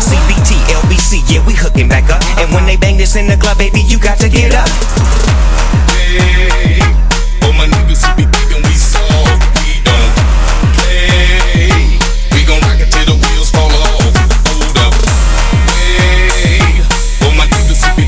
[0.00, 2.20] CBT, LBC, yeah, we hooking back up.
[2.36, 4.68] And when they bang this in the club, baby, you got to get up.
[5.88, 6.80] Hey,
[7.42, 8.76] all my niggas be we
[9.56, 10.12] we don't
[10.76, 11.80] play.
[12.32, 14.12] We gon' rock the wheels fall off.
[14.52, 14.92] Hold up.
[15.64, 16.60] Hey,
[17.24, 18.04] all my niggas be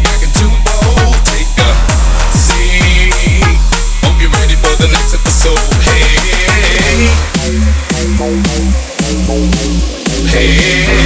[4.05, 5.57] oh, ready for the next episode.
[5.89, 6.05] Hey,
[10.31, 10.98] hey.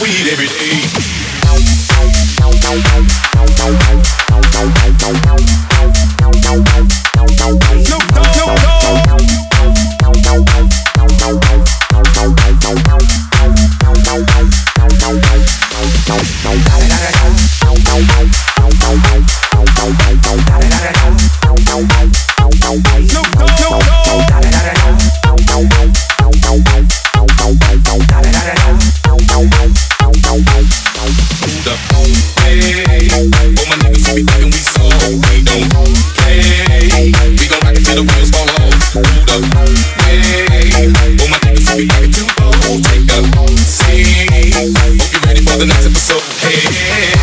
[0.00, 1.20] weed every day.
[46.42, 47.19] Hey.